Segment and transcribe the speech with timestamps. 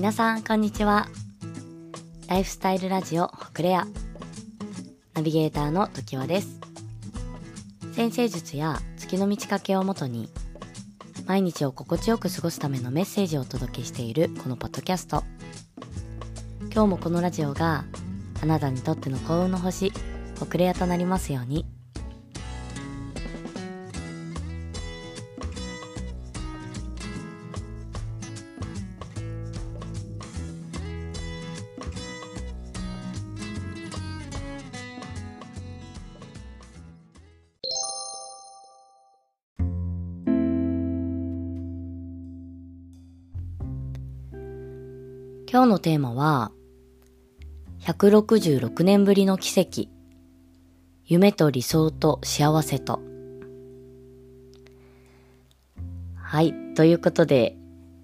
[0.00, 1.08] 皆さんこんにちは。
[2.26, 3.86] ライフスタイルラジオホクレア。
[5.12, 6.58] ナビゲーターの時和です。
[7.92, 10.30] 先生術や月の満ち欠けをもとに
[11.26, 15.22] 毎日を心地よく過ごすためのメッセージをお届けしているこのポッドキャスト。
[16.72, 17.84] 今日もこのラジオが
[18.42, 19.92] あなたにとっての幸運の星
[20.38, 21.66] ホクレアとなりますように。
[45.52, 46.52] 今日のテーマは、
[47.80, 49.88] 166年ぶりの奇跡。
[51.06, 53.00] 夢と理想と幸せと。
[56.14, 56.54] はい。
[56.76, 57.56] ということで、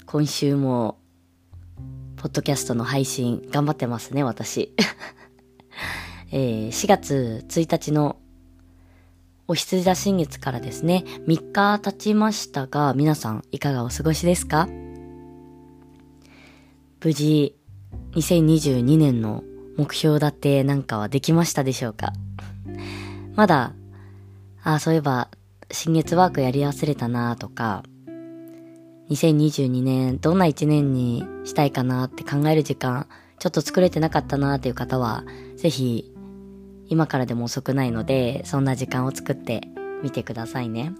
[0.06, 0.98] 今週も、
[2.16, 4.74] ポッドキャストの配信頑張ってますね、私。
[6.32, 8.16] えー、4月1日の
[9.46, 14.68] お羊座新月からですね、3日経ちましたが、皆さんいかがお過ごしですか？
[17.07, 17.54] 無事、
[18.16, 19.45] 2022年の
[19.76, 22.13] 目標だってなんかはできましたでしょうか？
[23.37, 23.74] まだ、
[24.65, 25.30] あ、そういえば、
[25.71, 27.85] 新月ワークやり忘れたなとか、
[29.09, 33.07] 2022年どんな1年にしたいかなって考える時間、
[33.38, 35.23] ちょっと作れてなかったなっていう方は、
[35.54, 36.13] ぜひ、
[36.88, 39.60] 今からでも遅くないので、そんな時間を作って
[40.02, 40.93] みてくださいね。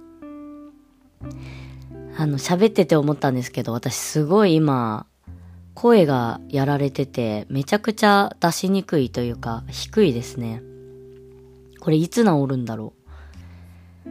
[2.17, 5.09] あの、喋ってて思ったんですけど、私すごい今、
[5.77, 10.63] 声がやられてて、めちゃくちゃ出しにくいというか、低いですね。
[11.81, 12.95] これいつ治るんだろ
[14.07, 14.11] う。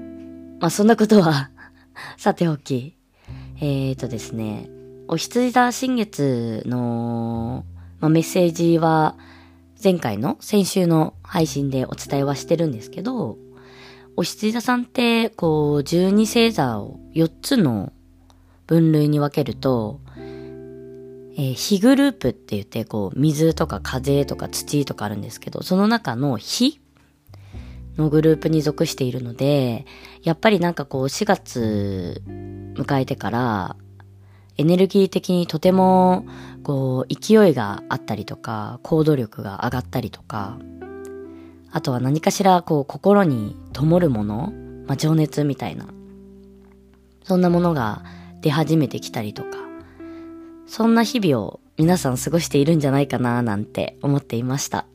[0.59, 1.49] まあ、そんなことは
[2.17, 2.95] さておき。
[3.57, 4.69] えーとですね、
[5.07, 7.65] お羊座新月の、
[7.99, 9.17] まあ、メッセージは、
[9.83, 13.37] 前回の先週の配信でお伝えはしてるんですけど、
[14.15, 17.91] お羊座さんって、こう、12星座を4つの
[18.67, 19.99] 分類に分けると、
[21.37, 26.79] えー、火グループって言って、こう、水とか風とか土とかあるんですけど、その中の火
[27.97, 29.85] のグループに属しているので、
[30.23, 32.21] やっぱりなんかこう、4月
[32.75, 33.75] 迎えてから、
[34.57, 36.25] エネルギー的にとても、
[36.63, 40.57] こう、勢いがあったりとか、行動力が上がったりとか、
[41.71, 44.53] あとは何かしら、こう、心に灯るもの、
[44.87, 45.87] まあ、情熱みたいな、
[47.23, 48.03] そんなものが
[48.39, 49.64] 出始めてきたりとか、
[50.67, 54.85] そんな日々を皆さん過ごしているんじゃないかななんて思っていました。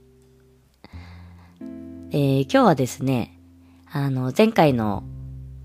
[2.12, 3.38] えー、今日はですね、
[3.92, 5.04] あの、前回の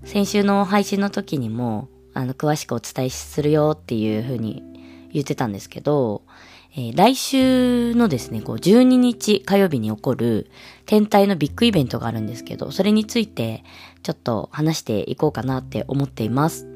[0.04, 4.62] 先週の配信の時にも、あの、詳しくお伝えするよっていう風に
[5.12, 6.22] 言ってたんですけど、
[6.76, 10.50] えー、来週のですね、こう、12日火曜日に起こる
[10.84, 13.64] 天体のビッグイベントがあるんですけど、それについて
[14.02, 16.75] ちょっと話していこうかなって思っています。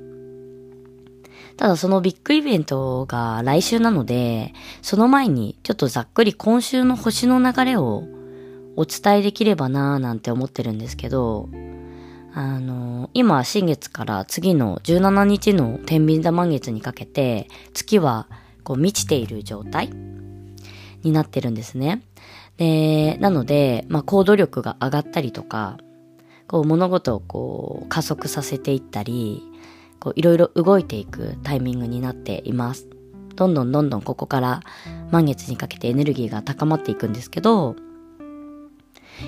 [1.60, 8.04] ただそのビッグイベントが来週なので、その前にちょっとざっくり今週の星の流れを
[8.76, 11.50] お伝えできればなーなんて思ってるんですけど、
[12.32, 18.26] あの、今、新月から次の17日の天秤座満月にかけて、月は
[18.64, 19.90] こう満ちている状態
[21.02, 22.00] になってるんですね。
[22.56, 25.76] で、なので、まあ、行動力が上がったりとか、
[26.48, 29.42] こう物事をこう加速させていったり、
[30.00, 32.88] こういろいろ動いていくタイミングになっています。
[33.36, 34.60] どんどんどんどんここから
[35.10, 37.76] 満月にかけてエネルギーが高まっていくんですけど、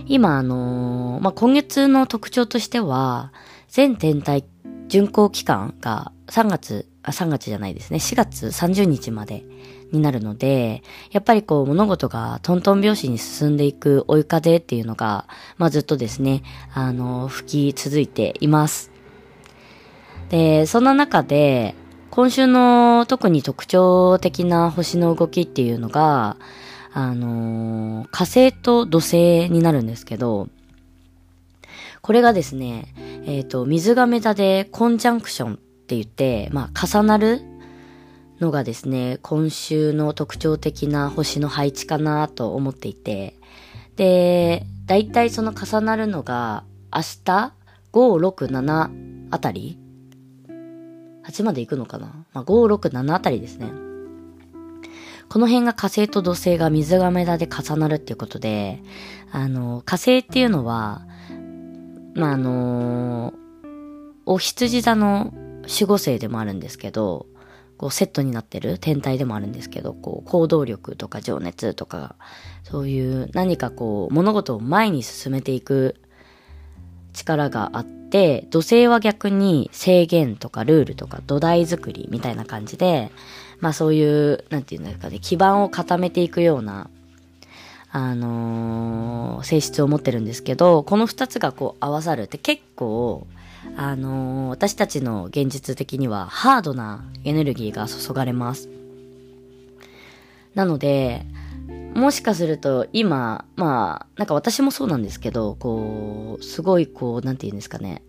[0.06, 3.32] 今あのー、まあ、今月の特徴としては、
[3.68, 4.44] 全天体
[4.88, 9.44] 巡行期間が3月、あ、3月じゃないですね、4月30日まで
[9.92, 15.26] になるので、やっぱりこう物事がトントン拍子に進んでいく追い風っていうのが、
[15.58, 16.42] まあ、ずっとですね、
[16.74, 18.91] あのー、吹き続いています。
[20.32, 21.74] で、そんな中で、
[22.10, 26.38] 今週の特に特徴的な星の動きっていうのが、
[26.94, 30.48] あのー、火星と土星になるんですけど、
[32.00, 32.94] これがですね、
[33.26, 37.42] えっ、ー、と、水亀座でコンジャンクションって言って、まあ、重なる
[38.40, 43.36] のがですね、今週の特徴的な星の配置かなと思っていて、
[43.96, 47.52] で、だいたいその重なるのが、明日、
[47.92, 49.81] 5、6、7あたり
[51.24, 52.24] 8まで行くのかな？
[52.32, 53.70] まあ、5、6、7あたりですね。
[55.28, 58.82] この辺が火星と土星が水亀座で重なるっていうことで、
[59.30, 61.06] あの、火星っていうのは、
[62.14, 63.32] まあ、あの、
[64.26, 65.32] お羊座の
[65.62, 67.26] 守護星でもあるんですけど、
[67.78, 72.16] こうセットになってる天体でもあるんですけど、こう行動力とか情熱とか、
[72.62, 75.96] そういう何かこう物事を前に進めていく
[77.12, 83.10] 力があって、で土星は逆に制限とかルールとか土台作りみたいな感じで、
[83.60, 86.90] まあそういう、なんていうんですかね、基盤を固めていくような、
[87.90, 93.26] あのー、性質を持ってるんですけど、この二つがこう合わさるって結構、
[93.76, 98.68] あのー、私たちの現実的にはハードなエネルギーが注がれます。
[100.54, 101.24] なので、
[101.94, 108.02] もしかすると今、まあ、なんか私もそうなんですけど、こう、すごいこう、なんて言うんですかね。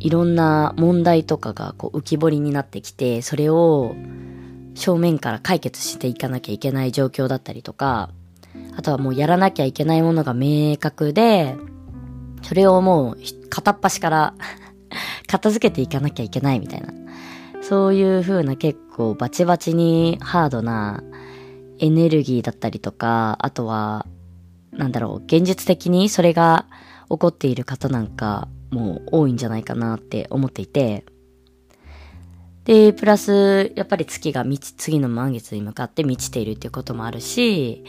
[0.00, 3.94] いろんな問題とかがこう浮き彫りになってきて、それを
[4.74, 8.10] 正面から解決していかなきゃいけない状況だったりとか、
[8.76, 11.56] あとはもうやらなきゃいけないものが明確で、
[12.42, 13.16] それをもう
[13.50, 14.34] 片っ端から
[15.26, 16.92] 片付けていかなきゃいけないみたいな。
[17.62, 21.02] そういう風な結構バチバチにハードな
[21.78, 24.06] エネルギーだったりとか、あとは、
[24.72, 26.66] なんだろう、現実的にそれが
[27.08, 31.04] 起こっている方なんかも多いんじゃないかなって思っていて、
[32.64, 37.84] で、プラス、やっぱり月が満ち、次の満月に向かって満ちているっていうこともあるし、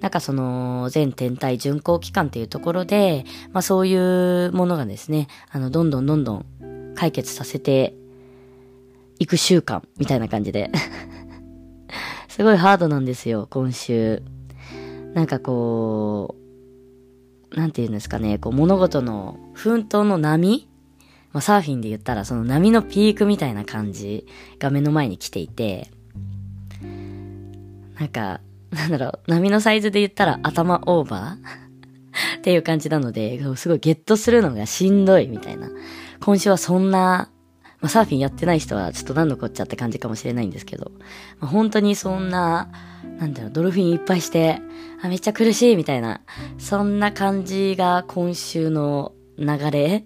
[0.00, 6.46] なんかその全天体巡航期間っていうところで、まあそういうものがですね、あの、どんどんどんどん
[6.94, 7.94] 解決させて
[9.18, 10.70] いく週間みたいな感じで。
[12.32, 14.22] すごいハードなんですよ、今週。
[15.12, 16.34] なんかこ
[17.52, 20.66] う、なんて言うんですかね、こう物事の奮闘の波
[21.34, 24.26] まあ、サーフィンで言ったらその波のピークみたいな感じ
[24.58, 25.90] が目の前に来ていて、
[27.98, 28.40] なんか、
[28.70, 35.68] なんだろう、波のサイズで言ったら頭オーバーっていう感じなので、すごいゲットするのがしんどいみたいな。
[36.22, 37.30] 今週はそんな、
[37.82, 40.92] まあ、サーフィンやってない人はちょっと何のこっちゃって感じかもしれないんですけど、
[41.40, 42.70] まあ、本当にそんな、
[43.18, 44.60] なんだろう、ドルフィンいっぱいして、
[45.02, 46.20] あ、めっちゃ苦しいみたいな、
[46.58, 50.04] そんな感じが今週の流れ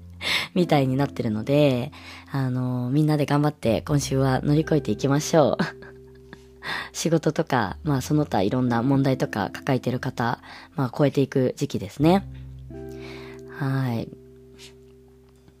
[0.54, 1.92] みたいになってるので、
[2.32, 5.64] あの、みんなで頑張って今週は乗り越えていきましょう。
[6.92, 10.40] 仕事とか、まあその他いろんな問題とか抱えてる方、
[10.76, 12.26] まあ超えていく時期ですね。
[13.58, 14.08] はい。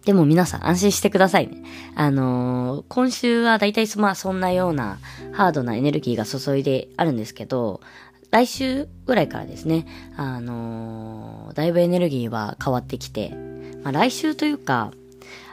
[0.08, 1.62] でも皆さん安心してくださいね。
[1.94, 4.98] あのー、今週はだいたいまあそんなような
[5.32, 7.82] ハードなエネルギーが注いであるんですけど、
[8.30, 13.34] 来週ぐらいからですね、あのー、だいぶエネルギーは変わってきて、
[13.82, 14.92] まあ来週というか、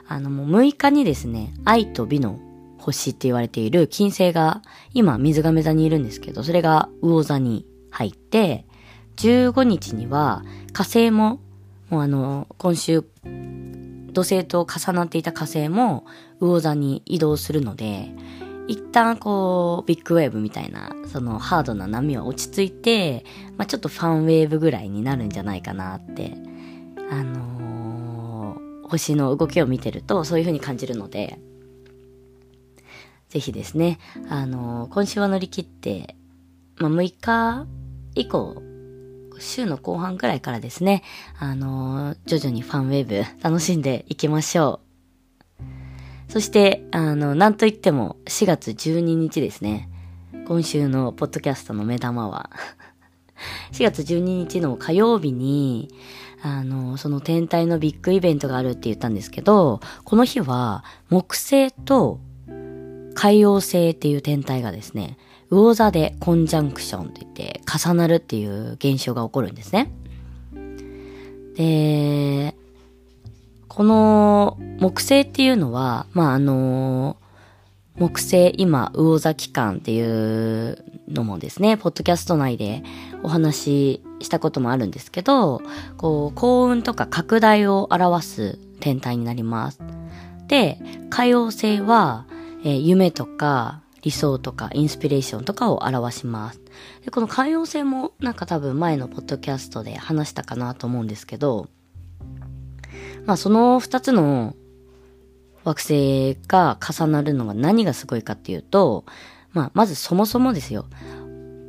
[0.07, 2.40] あのもう6日にですね、愛と美の
[2.78, 4.62] 星って言われている金星が、
[4.94, 8.63] 今水亀座にいるんですけど、それが魚座に入って、
[9.18, 11.42] 15日には火星も、
[11.90, 13.04] もうあの、今週、
[14.15, 16.06] 土星と重なっていた火星も
[16.39, 18.09] 魚座に移動するので、
[18.67, 23.25] 一旦こう、ビッグウェーブみたいな、そのハードな波は落ち着いて、
[23.57, 26.33] まあちょっとファンウェーブぐらいになるんじゃないかなって、
[27.12, 31.38] あのー、星の動きを見てるとそういう風に感じるので、
[33.29, 36.15] ぜひですね、あのー、今週は乗り切って、
[36.77, 37.67] まあ、6日
[38.15, 38.63] 以降、
[39.40, 41.04] 週の後半くらいからですね、
[41.40, 44.82] あのー、徐々にファンウェーブ楽しんでいきましょ
[46.30, 46.32] う。
[46.32, 49.89] そして、あの、なんといっても4月12日ですね。
[50.48, 52.51] 今週のポッドキャストの目玉は
[53.74, 55.89] 4月12日の火曜日に、
[56.42, 62.20] あの、その天体のビッグイベントがあるって言ったんですけど、この日は木星と
[63.15, 65.18] 海洋星っていう天体がですね、
[65.50, 69.92] 魚座でコンジャンクションって言って重なるっていう現象が起こるんですね。
[71.56, 72.56] で、
[73.68, 77.18] この木星っていうのは、まあ、あの、
[77.98, 82.84] 木星今魚座期間っていうのもですね、ポッドキャスト内で
[83.24, 85.62] お話ししたこともあるんですけど、
[85.98, 89.80] こう、幸運とか拡大を表す天体になります。
[90.48, 90.78] で、
[91.10, 92.25] 海洋星は、
[92.64, 96.62] えー、夢とか理想とかインスピレーションとかを表します。
[97.03, 101.67] で、この寛容性もなんか多分前のポッドキャストで話したかなと思うんですけど、
[103.25, 104.55] まあその二つの
[105.63, 109.05] 惑星が重なるのが何がすごいかっていうと、
[109.53, 110.85] まあまずそもそもですよ。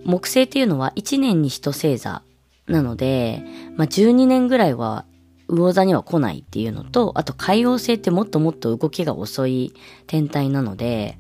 [0.04, 2.22] 木星っていうのは1年に一星座
[2.66, 3.42] なので、
[3.76, 5.06] まあ12年ぐらいは
[5.48, 9.72] 魚座には来ないっていうのと、あと海洋星ってもっともっと動きが遅い
[10.06, 11.16] 天体なので、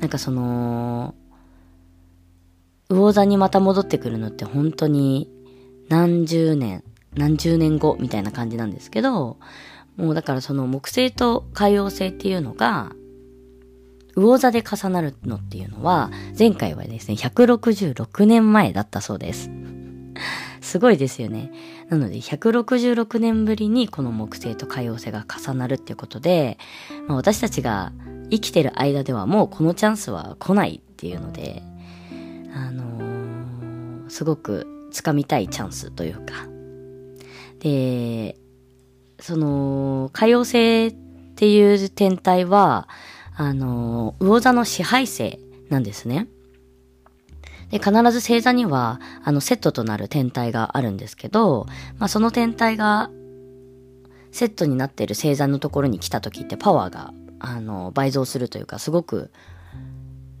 [0.00, 1.14] なんかその、
[2.90, 5.30] 魚座にまた戻ってくるのって本当に
[5.88, 9.38] 何十年、何十年後みたいな感じなんですけど、
[9.96, 12.92] もうだからその木星と海洋星っていうのが、
[14.16, 19.50] 魚座で重なるのっていうのは、前回はですね、166年前だったそうです。
[20.60, 21.52] すごいですよね。
[21.88, 26.58] なので、166年ぶりにこの木星と海王星が重なるっていうことで、
[27.06, 27.92] まあ、私たちが
[28.30, 31.62] 生きてる間ではもうこのチャンスは来ないっていうので、
[32.54, 36.46] あのー、すごく掴みたいチャンスというか。
[37.60, 38.36] で、
[39.18, 42.88] その、海王星っていう天体は、
[43.36, 45.40] あの、魚座の支配星
[45.70, 46.28] なんですね。
[47.70, 51.66] で、必ず星座には、あの、セットとなる天体があるんですけど、
[51.98, 53.10] まあ、その天体が、
[54.30, 57.12] セットになっている星座のところに来た時ってパワーが、
[57.44, 59.30] あの、倍増するというか、すごく、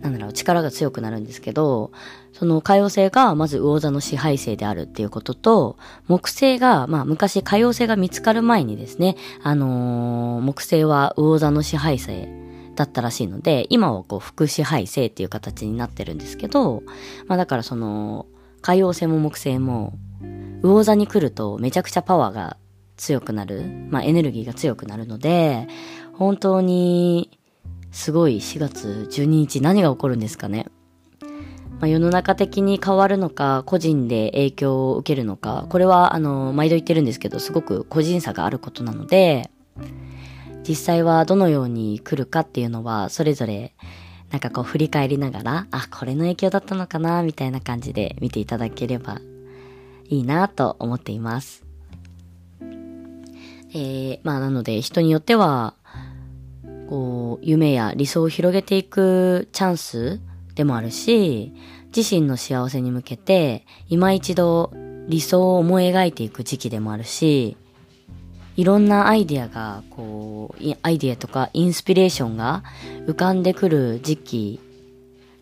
[0.00, 1.90] なんだろう、力が強くなるんですけど、
[2.32, 5.76] その海王星がまず魚座の支配星であるっていうことと、
[6.08, 12.28] 木星が、まあ昔海王星が見つかる前にですね、あのー、木星は魚座の支配星
[12.74, 16.82] だったらしいので、今はこう副支配星っていう形になってるんですけど、
[17.26, 18.26] まあだからその、
[18.60, 19.94] 海王星も木星も、
[20.62, 22.56] 魚座に来るとめちゃくちゃパワーが
[22.96, 25.68] 強くなる、まあエネルギーが強くなるので、
[26.16, 27.38] 本当に、
[27.90, 30.66] すごい4月12日何が起こるんですかね。
[31.80, 39.50] まあ、世の中的に変わるのか、個人で影響を受けるのか、これはあの、毎度言ってるんですけど、すごく個人差があることなので、
[40.66, 43.74] 実際はどのように来るかっていうのは、それぞれ、
[44.30, 49.20] なんかこう振り返りながら、あ、これの影響だったのかな、みたいな感じで見ていただければ
[50.08, 51.64] いいなと思っています。
[53.76, 55.74] えー、まあなので人によっては、
[56.88, 60.20] こう、夢や理想を広げていくチャンス
[60.54, 61.52] でもあるし、
[61.94, 64.72] 自身の幸せに向けて、今一度
[65.08, 67.56] 理想を思い描いていく時期でもあるし、
[68.56, 72.62] いろんなアイディアが、こう、アイディアとかインスピレーションが
[73.06, 74.60] 浮かんでくる時期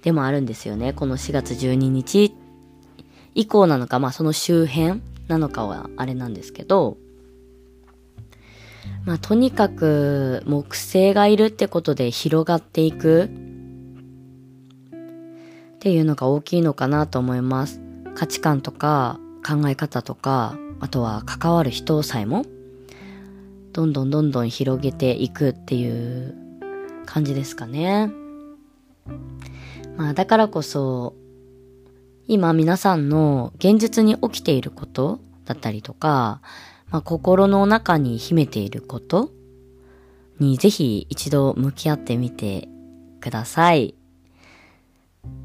[0.02, 0.92] でもあるんですよね。
[0.92, 2.34] この4月12日
[3.34, 6.96] 以降なのか、まあその周辺なのかはあれなんですけど、
[9.04, 13.28] まあとにかく木星がいるってことで広がっていくっ
[15.80, 17.80] ていうのが大きいのかなと思います。
[18.14, 22.44] 価値観とか考え方とか、あとは関わる人さえも
[23.72, 26.34] どんどんどんどん広げていくっていう
[27.06, 28.10] 感じですかね。
[29.96, 31.14] まあだからこそ、
[32.28, 36.40] 今皆さんの現実に起きていることだったりとか、
[36.92, 39.30] まあ心の中に秘めていること
[40.38, 42.68] にぜひ一度向き合ってみて
[43.20, 43.94] ください。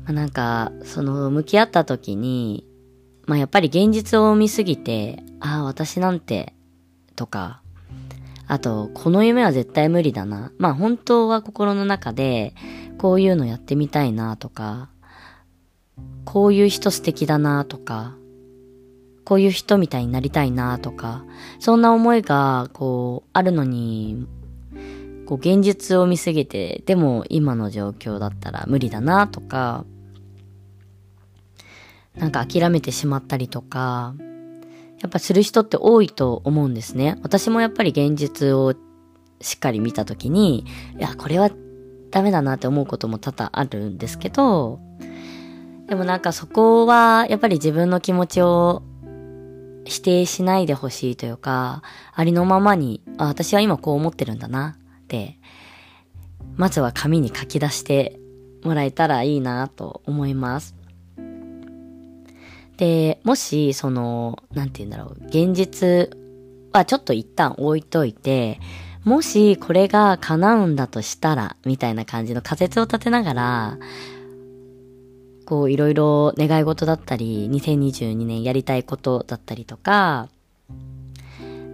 [0.03, 2.65] まあ、なんか、その向き合った時に、
[3.25, 6.53] まあやっぱり現実を見すぎて、ああ、私なんて、
[7.15, 7.61] とか、
[8.47, 10.51] あと、この夢は絶対無理だな。
[10.57, 12.55] まあ本当は心の中で、
[12.97, 14.89] こういうのやってみたいなとか、
[16.25, 18.15] こういう人素敵だなとか、
[19.27, 21.25] こういう人みたいになりたいなとか、
[21.59, 24.25] そんな思いが、こう、あるのに、
[25.25, 29.83] こう、現実を見すぎて、でも今の状況だったら無理だなとか、
[32.15, 34.15] なんか諦めてしまったりとか、
[35.01, 37.19] やっぱする人って多いと思うんですね。
[37.21, 38.75] 私もやっぱり現実を
[39.41, 40.63] しっかり見たときに、
[40.97, 41.51] いや、これは
[42.11, 44.79] ダメだなって思うことも多々あるんですけど、
[45.89, 48.83] でもなんかそこはやっぱり自分の気持ちを
[49.87, 51.81] 否定しないでほしいというか、
[52.13, 55.39] ありのままに、あ、私は今こう思ってるんだなって、
[56.55, 58.19] まずは紙に書き出して
[58.63, 60.75] もらえたらいいなと思います。
[62.77, 66.09] で、もし、その、なんて言うんだろう、現実
[66.73, 68.59] はちょっと一旦置いといて、
[69.03, 73.77] もしこれが叶うんだとしたら、みたいな感じの仮説を立てながら、
[75.47, 80.27] こういろいろ願い事だったり、2022年やりたいことだったりとか、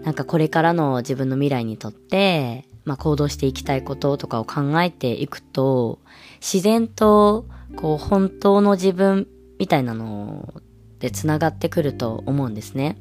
[0.04, 5.98] なんかこれからの自分の未来にとって、まあ行動していきたいこととかを考えていくと、
[6.40, 9.28] 自然と、こう本当の自分
[9.58, 10.54] みたいなの
[11.00, 12.96] で繋がってくると思うんですね。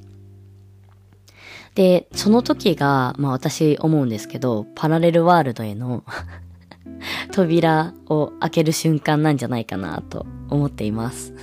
[1.74, 6.02] で、その時が、まあ私思うんですけど、パラレルワールドへの
[7.32, 11.34] 扉を開ける瞬間なんじゃないかなと思っています。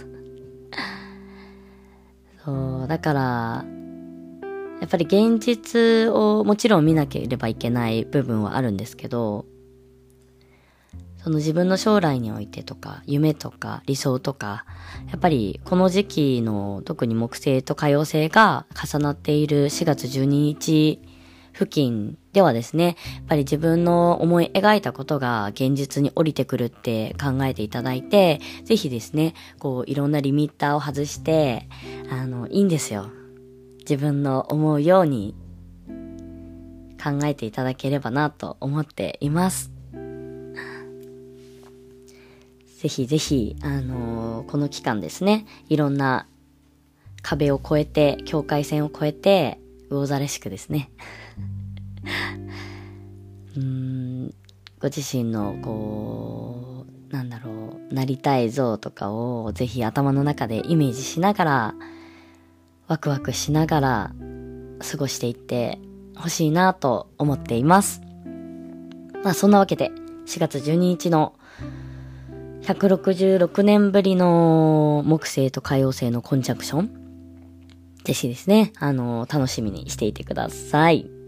[2.45, 3.65] そう、だから、
[4.81, 9.45] やっぱり現実をもちろん見なければいけない部分はあるんですけど、
[11.21, 14.65] その自分の将来においてとか、夢とか理想とか、
[15.09, 21.01] やっぱりこの時期の特に木星と海王星が重なっている4月12日
[21.53, 22.95] 付近ではですね、やっ
[23.27, 31.67] ぱり自分の思い描いたことが現実に降りてくるって考えていただいて、ぜひですね、こういろんなリミッターを外して、
[32.09, 33.09] あの、いいんですよ。
[33.79, 35.35] 自分の思うように
[37.01, 39.71] 考えていただければなと思っています。
[42.79, 46.27] ぜひぜひ、あのー、この期間ですね、いろんな
[47.21, 50.89] 壁を越えて、境界線を越えて、魚座らしくですね。
[54.79, 61.75] ご自身の、こう、なんだろう、なりたい像とかをぜひ頭の中でイメージしながら、
[62.87, 64.11] ワクワクしながら
[64.79, 65.79] 過ごしていって
[66.15, 68.01] ほしいなと思っています。
[69.23, 69.91] まあそんなわけで、
[70.25, 71.35] 4月12日の
[72.61, 76.99] 166年ぶりの木星と海王星のコンジャクション
[78.03, 81.18] ぜひですね、あの、楽しみにしていてください。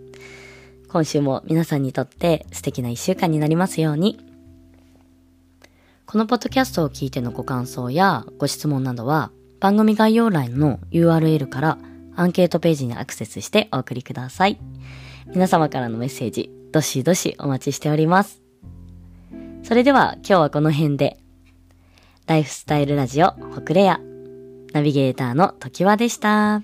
[0.91, 4.19] 今週も皆さんにとって素敵な一週間になりますように。
[6.05, 9.31] このポッドキャストを聞いてのご感想やご質問などは
[9.61, 11.77] 番組概要欄の URL から
[12.17, 14.59] アンケートページにアクセスしてお送りください。
[15.27, 18.41] 皆様からのメッセージ、どしどしお待ちしております。
[19.63, 21.17] それでは今日はこの辺で。
[22.27, 24.01] ライフスタイルラジオ、ホクレア。
[24.73, 26.63] ナビゲーターの時和でした。